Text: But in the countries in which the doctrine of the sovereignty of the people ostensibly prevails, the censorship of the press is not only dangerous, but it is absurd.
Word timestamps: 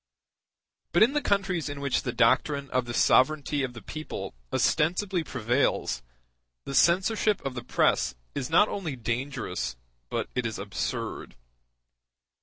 But 0.93 1.03
in 1.03 1.13
the 1.13 1.21
countries 1.21 1.69
in 1.69 1.79
which 1.79 2.01
the 2.01 2.11
doctrine 2.11 2.71
of 2.71 2.85
the 2.85 2.93
sovereignty 2.95 3.61
of 3.61 3.73
the 3.73 3.83
people 3.83 4.33
ostensibly 4.51 5.23
prevails, 5.23 6.01
the 6.65 6.73
censorship 6.73 7.39
of 7.45 7.53
the 7.53 7.63
press 7.63 8.15
is 8.33 8.49
not 8.49 8.67
only 8.67 8.95
dangerous, 8.95 9.75
but 10.09 10.27
it 10.33 10.47
is 10.47 10.57
absurd. 10.57 11.35